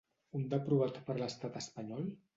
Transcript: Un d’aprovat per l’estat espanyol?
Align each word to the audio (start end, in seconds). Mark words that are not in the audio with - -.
Un 0.39 0.47
d’aprovat 0.53 0.97
per 1.11 1.19
l’estat 1.21 1.63
espanyol? 1.65 2.13